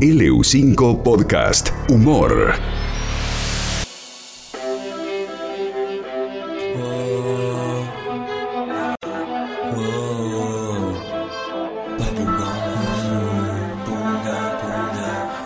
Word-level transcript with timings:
LU5 0.00 1.02
Podcast 1.02 1.70
Humor. 1.88 2.52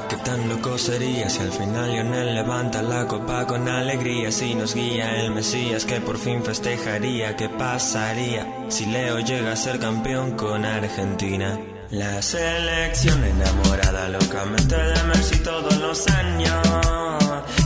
¿Qué 0.08 0.16
tan 0.24 0.48
loco 0.48 0.76
sería 0.78 1.30
si 1.30 1.42
al 1.42 1.52
final 1.52 1.92
Lionel 1.92 2.34
levanta 2.34 2.82
la 2.82 3.06
copa 3.06 3.46
con 3.46 3.68
alegría? 3.68 4.32
Si 4.32 4.56
nos 4.56 4.74
guía 4.74 5.20
el 5.20 5.30
Mesías 5.30 5.84
que 5.84 6.00
por 6.00 6.18
fin 6.18 6.42
festejaría, 6.42 7.36
¿qué 7.36 7.48
pasaría 7.48 8.66
si 8.66 8.86
Leo 8.86 9.20
llega 9.20 9.52
a 9.52 9.56
ser 9.56 9.78
campeón 9.78 10.32
con 10.32 10.64
Argentina? 10.64 11.56
La 11.90 12.22
selección 12.22 13.24
enamorada 13.24 14.08
locamente 14.10 14.76
de 14.76 15.02
Messi 15.08 15.38
todos 15.40 15.76
los 15.78 16.06
años. 16.06 16.54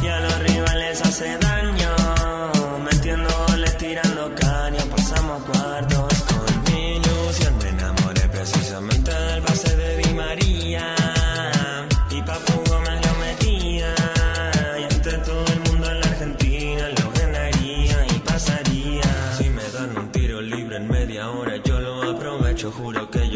Y 0.02 0.08
a 0.08 0.20
los 0.20 0.38
rivales 0.38 1.02
hace 1.02 1.36
daño, 1.36 2.80
metiendo 2.82 3.28
goles, 3.48 3.76
tirando 3.76 4.34
caña, 4.34 4.82
pasamos 4.90 5.42
cuartos 5.44 6.13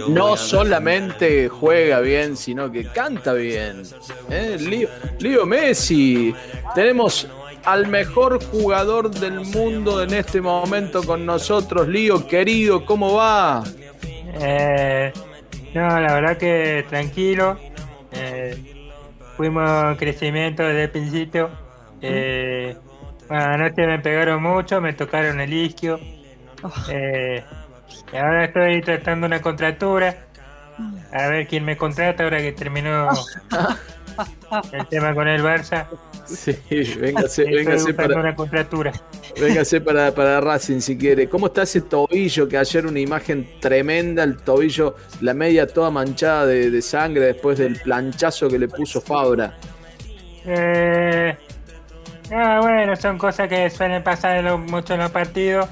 No 0.09 0.37
solamente 0.37 1.48
juega 1.48 2.01
bien, 2.01 2.37
sino 2.37 2.71
que 2.71 2.85
canta 2.85 3.33
bien. 3.33 3.83
¿Eh? 4.30 4.57
Lío, 4.59 4.89
Lío 5.19 5.47
Messi. 5.47 6.35
Tenemos 6.74 7.29
al 7.65 7.87
mejor 7.87 8.43
jugador 8.45 9.10
del 9.10 9.41
mundo 9.41 10.02
en 10.02 10.15
este 10.15 10.41
momento 10.41 11.02
con 11.02 11.27
nosotros. 11.27 11.88
Lío, 11.88 12.27
querido, 12.27 12.85
¿cómo 12.85 13.15
va? 13.15 13.63
Eh, 14.41 15.13
no, 15.74 16.01
la 16.01 16.15
verdad 16.15 16.37
que 16.38 16.85
tranquilo. 16.88 17.59
Eh, 18.13 18.91
fuimos 19.37 19.85
en 19.85 19.97
crecimiento 19.97 20.63
desde 20.63 20.85
el 20.85 20.91
principio. 20.91 21.51
Eh, 22.01 22.77
bueno, 23.29 23.45
anoche 23.45 23.87
me 23.87 23.99
pegaron 23.99 24.43
mucho, 24.43 24.80
me 24.80 24.93
tocaron 24.93 25.41
el 25.41 25.52
isquio. 25.52 26.01
Eh, 26.91 27.45
y 28.13 28.17
ahora 28.17 28.45
estoy 28.45 28.81
tratando 28.83 29.27
una 29.27 29.41
contractura. 29.41 30.17
A 31.13 31.27
ver 31.29 31.47
quién 31.49 31.65
me 31.65 31.77
contrata 31.77 32.23
ahora 32.25 32.39
que 32.39 32.53
terminó 32.53 33.09
el 34.73 34.87
tema 34.89 35.15
con 35.15 35.27
el 35.29 35.43
Barça. 35.43 35.87
Sí, 36.25 36.53
véngase, 37.01 37.45
véngase 37.45 37.95
para, 37.95 38.21
una 38.21 38.35
contractura. 38.37 38.93
véngase 39.41 39.81
para, 39.81 40.15
para 40.15 40.41
Racing 40.41 40.81
si 40.81 40.97
quiere. 40.99 41.29
¿Cómo 41.29 41.47
está 41.47 41.63
ese 41.63 41.81
tobillo? 41.81 42.47
Que 42.47 42.59
ayer 42.59 42.87
una 42.87 43.01
imagen 43.01 43.49
tremenda, 43.61 44.23
el 44.25 44.37
tobillo, 44.37 44.95
la 45.23 45.33
media 45.35 45.66
toda 45.66 45.91
manchada 45.91 46.45
de, 46.47 46.71
de 46.71 46.83
sangre 46.83 47.25
después 47.27 47.59
del 47.59 47.77
planchazo 47.81 48.49
que 48.49 48.59
le 48.59 48.69
puso 48.69 49.01
Fabra. 49.01 49.55
Eh, 50.45 51.37
ah, 52.33 52.59
bueno, 52.63 52.95
son 52.97 53.19
cosas 53.19 53.49
que 53.49 53.69
suelen 53.71 54.03
pasar 54.03 54.37
en 54.37 54.45
lo- 54.45 54.59
mucho 54.59 54.95
en 54.95 55.01
los 55.01 55.11
partidos. 55.11 55.66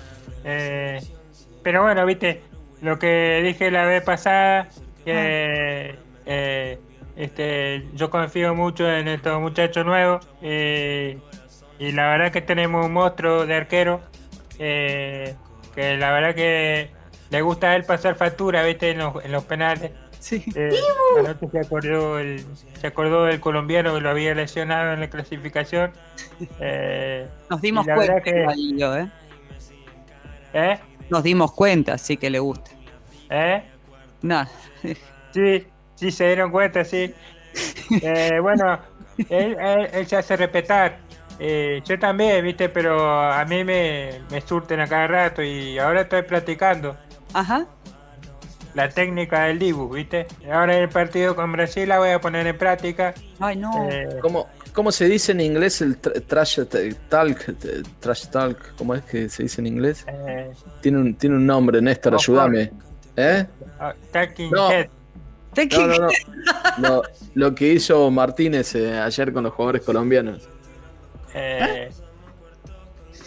Eh, 0.45 0.99
pero 1.67 1.83
bueno, 1.83 2.07
viste, 2.07 2.43
lo 2.81 2.97
que 2.97 3.41
dije 3.43 3.73
la 3.73 3.85
vez 3.87 4.01
pasada, 4.05 4.69
que 5.05 5.97
eh, 6.25 6.79
este, 7.17 7.85
yo 7.95 8.09
confío 8.09 8.55
mucho 8.55 8.89
en 8.89 9.09
estos 9.09 9.41
muchachos 9.41 9.85
nuevos. 9.85 10.25
eh, 10.43 11.19
y 11.81 11.91
la 11.91 12.07
verdad 12.09 12.31
que 12.31 12.41
tenemos 12.41 12.87
un 12.87 12.93
monstruo 12.93 13.47
de 13.47 13.55
arquero. 13.57 14.01
eh, 14.61 15.35
que 15.75 15.97
la 15.97 16.13
verdad 16.13 16.37
que 16.37 16.91
le 17.31 17.43
gusta 17.43 17.71
a 17.73 17.75
él 17.75 17.83
pasar 17.83 18.15
factura, 18.15 18.63
viste, 18.63 18.93
en 18.93 18.99
los, 18.99 19.25
en 19.25 19.33
los 19.33 19.43
penales. 19.43 19.91
Sí. 20.21 20.45
Eh, 20.55 20.71
se 21.51 21.59
acordó, 21.59 22.21
el, 22.21 22.45
se 22.81 22.87
acordó 22.87 23.25
del 23.25 23.41
colombiano 23.41 23.93
que 23.93 24.01
lo 24.03 24.09
había 24.11 24.37
lesionado 24.37 24.93
en 24.93 25.01
la 25.01 25.11
clasificación. 25.11 25.91
Eh, 26.61 27.27
Nos 27.51 27.61
dimos 27.61 27.85
cuenta, 27.93 28.21
que- 28.21 28.47
Lilo, 28.55 28.97
¿eh? 28.97 29.11
¿Eh? 30.55 30.79
Nos 31.11 31.23
dimos 31.23 31.53
cuenta, 31.53 31.95
así 31.95 32.17
que 32.17 32.31
le 32.31 32.39
gusta. 32.39 32.71
¿Eh? 33.31 33.63
Nada. 34.23 34.49
Sí, 35.33 35.67
sí 35.95 36.11
se 36.11 36.27
dieron 36.27 36.51
cuenta, 36.51 36.85
sí. 36.85 37.13
Eh, 38.03 38.39
bueno, 38.41 38.79
él, 39.31 39.57
él- 39.59 39.89
él 39.93 40.07
se 40.07 40.17
hace 40.17 40.37
respetar. 40.37 40.99
Eh, 41.39 41.81
yo 41.87 41.99
también, 41.99 42.45
viste, 42.45 42.69
pero 42.69 43.09
a 43.33 43.45
mí 43.45 43.63
me, 43.65 44.21
me 44.31 44.41
surten 44.41 44.81
a 44.81 44.87
cada 44.87 45.07
rato 45.07 45.43
y 45.43 45.79
ahora 45.79 46.01
estoy 46.03 46.23
practicando 46.23 46.97
Ajá. 47.33 47.67
la 48.75 48.89
técnica 48.89 49.45
del 49.45 49.59
Dibu, 49.59 49.89
viste. 49.89 50.27
Ahora 50.53 50.77
en 50.77 50.83
el 50.83 50.89
partido 50.89 51.35
con 51.37 51.53
Brasil 51.53 51.89
la 51.89 51.99
voy 51.99 52.11
a 52.11 52.21
poner 52.21 52.47
en 52.47 52.59
práctica. 52.59 53.15
Ay, 53.39 53.57
no. 53.57 53.89
Eh, 53.91 54.09
¿Cómo, 54.21 54.49
¿Cómo 54.77 54.93
se 54.93 55.07
dice 55.09 55.33
en 55.33 55.41
inglés 55.41 55.81
el 55.81 55.99
tr- 56.01 56.23
trash 56.27 56.61
talk? 57.09 57.49
eh, 57.65 57.83
Trash 57.99 58.27
talk, 58.29 58.77
¿cómo 58.77 58.95
es 58.95 59.03
que 59.05 59.27
se 59.31 59.45
dice 59.45 59.63
en 59.63 59.69
inglés? 59.69 60.05
eh, 60.07 60.53
Tiene 60.83 60.99
un, 60.99 61.15
tiene 61.15 61.37
un 61.37 61.47
nombre, 61.47 61.81
Néstor, 61.81 62.15
ayúdame. 62.15 62.71
¿Eh? 63.17 63.47
ah, 63.81 63.95
talking 64.13 64.51
No. 64.51 64.71
head. 64.71 64.89
No, 65.73 65.87
no, 65.87 65.99
no. 65.99 66.09
Lo, 66.77 67.03
lo 67.35 67.55
que 67.55 67.73
hizo 67.73 68.11
Martínez 68.11 68.75
eh, 68.75 68.99
ayer 68.99 69.33
con 69.33 69.45
los 69.45 69.55
jugadores 69.55 69.81
colombianos. 69.81 70.47
Eh, 71.33 71.89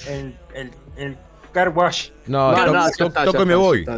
el, 0.08 0.36
el, 0.54 0.72
el 0.98 1.18
car 1.52 1.70
wash. 1.70 2.12
No, 2.28 2.52
No, 2.52 2.66
no, 2.68 2.74
ya 2.74 2.92
to- 2.96 3.08
está, 3.08 3.26
toco 3.26 3.42
y 3.42 3.46
me 3.48 3.56
voy. 3.56 3.80
está. 3.80 3.98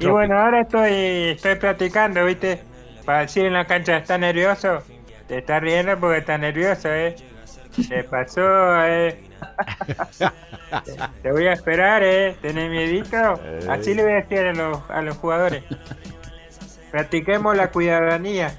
Y 0.00 0.06
bueno, 0.06 0.38
ahora 0.38 0.62
estoy, 0.62 1.32
estoy 1.36 1.56
practicando, 1.56 2.24
¿viste? 2.24 2.62
Para 3.04 3.20
decir 3.20 3.44
en 3.44 3.52
la 3.52 3.66
cancha, 3.66 3.98
¿está 3.98 4.16
nervioso? 4.16 4.78
Te 5.28 5.38
está 5.38 5.58
riendo 5.60 5.98
porque 5.98 6.18
está 6.18 6.38
nervioso, 6.38 6.88
¿eh? 6.88 7.16
Te 7.88 8.04
pasó, 8.04 8.84
¿eh? 8.84 9.22
Te- 11.22 11.32
voy 11.32 11.46
a 11.46 11.52
esperar, 11.52 12.02
¿eh? 12.02 12.36
¿Tenés 12.40 12.70
miedito? 12.70 13.16
Así 13.68 13.94
le 13.94 14.02
voy 14.02 14.12
a 14.12 14.16
decir 14.16 14.38
a 14.38 14.52
los, 14.52 14.78
a 14.90 15.02
los 15.02 15.16
jugadores. 15.16 15.62
Practiquemos 16.90 17.56
la 17.56 17.70
cuidadanía. 17.70 18.54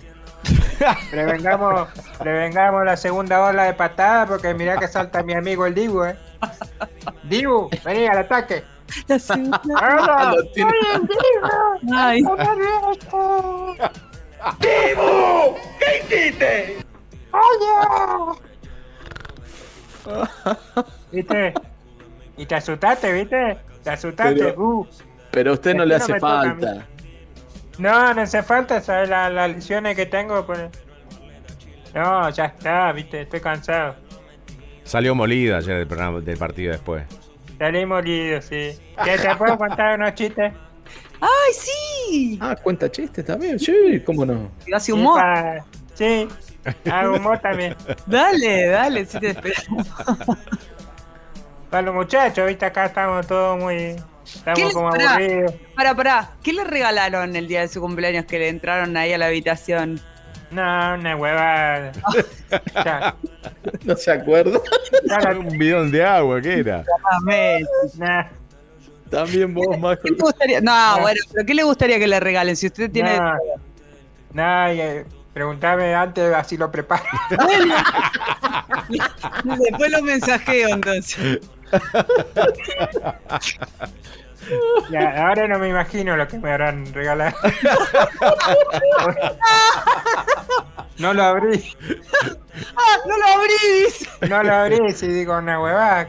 Prevengamos, 1.09 1.89
prevengamos 2.19 2.85
la 2.85 2.95
segunda 2.97 3.43
ola 3.43 3.63
de 3.63 3.73
patada 3.73 4.27
porque 4.27 4.53
mirá 4.53 4.77
que 4.77 4.87
salta 4.87 5.23
mi 5.23 5.33
amigo 5.33 5.65
el 5.65 5.73
Dibu, 5.73 6.03
¿eh? 6.03 6.15
Dibu, 7.23 7.69
vení 7.83 8.05
al 8.07 8.19
ataque. 8.19 8.63
La 9.07 9.17
segunda- 9.17 9.61
¡Ahora! 9.75 10.33
Lo 10.33 10.43
tiene- 16.07 16.75
Ay, 17.33 18.37
¿Viste? 21.11 21.53
Y 22.37 22.45
te 22.45 22.55
asustaste, 22.55 23.11
¿viste? 23.13 23.57
Te 23.83 23.89
asustaste. 23.89 24.35
Pero- 24.35 24.61
uh. 24.61 24.87
Pero 25.31 25.51
a 25.51 25.53
usted 25.53 25.75
no 25.75 25.85
le 25.85 25.97
no 25.97 26.03
hace 26.03 26.19
falta. 26.19 26.85
No, 27.77 28.13
no 28.13 28.21
hace 28.21 28.41
falta, 28.43 28.81
¿sabes? 28.81 29.09
La- 29.09 29.29
Las 29.29 29.49
lesiones 29.51 29.95
que 29.95 30.05
tengo. 30.05 30.45
Pues... 30.45 30.61
No, 31.93 32.29
ya 32.29 32.45
está, 32.45 32.91
¿viste? 32.91 33.21
Estoy 33.21 33.39
cansado. 33.41 33.95
Salió 34.83 35.13
molida 35.15 35.57
ayer 35.57 35.77
del, 35.79 35.87
programa, 35.87 36.19
del 36.21 36.37
partido 36.37 36.71
después. 36.71 37.03
Salí 37.57 37.85
molido, 37.85 38.41
sí. 38.41 38.71
¿Qué 39.03 39.17
te 39.17 39.35
puedo 39.35 39.57
contar 39.57 39.99
unos 39.99 40.13
chistes? 40.15 40.53
Ay, 41.19 41.53
sí. 41.53 42.37
Ah, 42.41 42.55
cuenta 42.55 42.89
chistes 42.89 43.25
también. 43.25 43.59
Sí, 43.59 44.01
cómo 44.05 44.25
no. 44.25 44.49
Hace 44.73 44.85
Sí, 44.87 44.91
humor. 44.93 45.19
Sí, 45.97 46.27
hago 46.91 47.15
humor 47.15 47.39
también. 47.39 47.75
Dale, 48.05 48.67
dale, 48.67 49.05
sí 49.05 49.19
te 49.19 49.29
esperamos. 49.29 49.87
Para 51.69 51.81
los 51.83 51.95
muchachos, 51.95 52.45
¿viste? 52.47 52.65
Acá 52.65 52.85
estamos 52.85 53.25
todos 53.27 53.57
muy. 53.59 53.75
¿Qué 53.75 54.01
Estamos 54.25 54.59
les- 54.59 54.73
como 54.73 54.89
pará. 54.89 55.11
aburridos. 55.15 55.53
Pará, 55.75 55.95
pará. 55.95 56.31
¿Qué 56.43 56.53
le 56.53 56.63
regalaron 56.63 57.35
el 57.35 57.47
día 57.47 57.61
de 57.61 57.67
su 57.69 57.79
cumpleaños 57.81 58.25
que 58.25 58.37
le 58.39 58.49
entraron 58.49 58.95
ahí 58.97 59.11
a 59.13 59.17
la 59.17 59.27
habitación? 59.27 59.99
No, 60.51 60.93
una 60.95 61.15
huevada. 61.15 61.91
Ya, 62.85 63.15
No 63.83 63.95
se 63.97 64.11
acuerda. 64.11 64.59
Un 65.37 65.57
bidón 65.57 65.91
de 65.91 66.05
agua, 66.05 66.39
¿qué 66.41 66.59
era? 66.59 66.83
Ah, 67.03 67.17
nah, 67.97 68.23
También 69.09 69.53
vos, 69.53 69.67
¿Qué 69.71 69.77
Marco. 69.77 70.07
le 70.07 70.15
gustaría? 70.15 70.61
No, 70.61 70.99
bueno, 71.01 71.19
pero 71.33 71.45
¿qué 71.45 71.53
le 71.53 71.63
gustaría 71.63 71.99
que 71.99 72.07
le 72.07 72.19
regalen? 72.21 72.55
Si 72.55 72.67
usted 72.67 72.89
tiene. 72.91 73.17
nah. 74.33 74.69
Eh, 74.71 75.05
preguntame 75.37 75.93
antes, 75.93 76.33
así 76.33 76.57
lo 76.57 76.71
preparo. 76.71 77.03
Después 79.43 79.91
lo 79.91 80.01
mensajeo 80.01 80.69
entonces. 80.69 81.39
Ya, 84.89 85.27
ahora 85.27 85.45
no 85.45 85.59
me 85.59 85.67
imagino 85.67 86.15
lo 86.15 86.25
que 86.25 86.39
me 86.39 86.53
habrán 86.53 86.85
regalado. 86.93 87.35
No 90.97 91.13
lo 91.13 91.21
abrí, 91.21 91.61
¡Ah, 92.77 92.97
no 93.05 93.17
lo 93.17 93.25
abrí! 93.25 94.29
no 94.29 94.43
lo 94.43 94.53
abrí, 94.53 94.93
si 94.93 95.07
digo 95.07 95.37
una 95.37 95.59
huevada. 95.59 96.07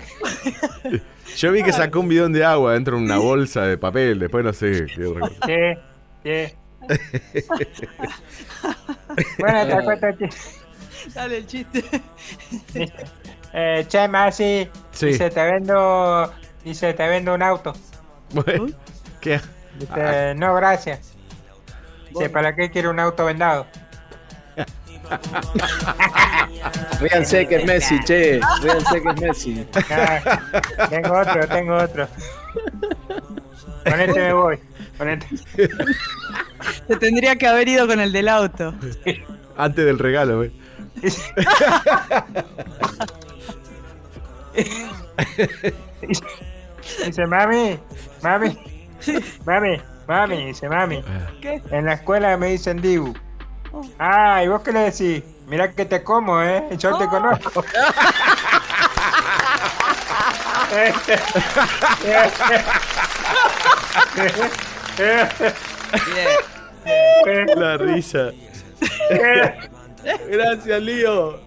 Yo 1.36 1.50
vi 1.50 1.64
que 1.64 1.72
sacó 1.72 1.98
un 1.98 2.08
bidón 2.08 2.32
de 2.32 2.44
agua 2.44 2.75
dentro 2.75 2.96
de 2.96 3.02
una 3.02 3.19
bolsa 3.19 3.62
de 3.62 3.76
papel. 3.76 4.20
Después 4.20 4.44
no 4.44 4.52
sé 4.52 4.86
qué 4.94 5.76
sí. 6.22 6.54
Bueno, 9.38 9.76
te 9.76 9.85
cuento 9.85 10.06
el 10.06 10.19
chiste. 10.19 10.50
Dale 11.14 11.37
el 11.38 11.46
chiste. 11.46 11.85
Eh, 13.55 13.87
che, 13.88 14.06
Masi, 14.08 14.69
Sí. 14.93 15.06
dice, 15.06 15.31
te 15.31 15.43
vendo, 15.43 16.31
dice, 16.62 16.93
te 16.93 17.08
vendo 17.08 17.32
un 17.32 17.43
auto. 17.43 17.73
Bueno, 18.35 18.67
¿Qué? 19.23 19.40
Dice, 19.79 20.35
no, 20.37 20.55
gracias. 20.55 21.14
Dice, 22.11 22.29
¿para 22.29 22.55
qué 22.55 22.70
quiere 22.70 22.88
un 22.88 23.00
auto 23.00 23.25
vendado? 23.25 23.67
Ríanse 27.00 27.46
que 27.49 27.56
es 27.56 27.64
Messi, 27.64 27.99
che. 28.05 28.38
Ríanse 28.61 29.02
que 29.02 29.08
es 29.08 29.20
Messi. 29.20 29.67
Ah, 29.90 30.40
tengo 30.90 31.19
otro, 31.19 31.49
tengo 31.49 31.75
otro. 31.76 32.06
Con 33.85 34.00
este 34.00 34.20
me 34.20 34.32
voy. 34.35 34.58
Con 34.99 35.08
este. 35.08 35.26
Te 36.88 36.96
tendría 36.96 37.37
que 37.37 37.46
haber 37.46 37.69
ido 37.69 37.87
con 37.87 38.00
el 38.00 38.12
del 38.12 38.29
auto. 38.29 38.75
Antes 39.56 39.85
del 39.85 39.99
regalo, 39.99 40.38
güey. 40.38 40.50
Dice, 47.05 47.26
mami, 47.26 47.79
mami, 48.23 48.58
mami, 49.44 49.81
mami, 50.08 50.46
dice, 50.46 50.69
mami. 50.69 51.05
¿Qué? 51.40 51.62
En 51.70 51.85
la 51.85 51.93
escuela 51.94 52.37
me 52.37 52.49
dicen 52.49 52.81
Dibu. 52.81 53.14
Ah, 53.99 54.43
¿y 54.43 54.49
vos 54.49 54.62
qué 54.62 54.73
le 54.73 54.90
decís? 54.90 55.23
Mira 55.46 55.70
que 55.70 55.85
te 55.85 56.02
como, 56.02 56.43
¿eh? 56.43 56.64
Yo 56.79 56.99
te 56.99 57.06
conozco. 57.06 57.64
La 67.56 67.76
risa. 67.76 68.32
Gracias, 70.31 70.82
Lío. 70.82 71.40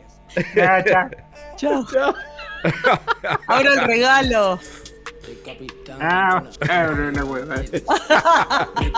Ya, 0.56 0.84
ya. 0.86 1.10
Chao. 1.56 1.86
Ahora 3.48 3.74
el 3.74 3.82
regalo. 3.88 4.60
Ah, 6.00 6.44
abre 6.70 7.10
una 7.10 7.24
hueva. 7.24 7.56